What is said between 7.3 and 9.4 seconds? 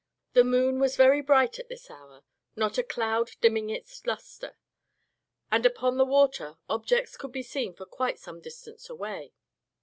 be seen for quite some distance away.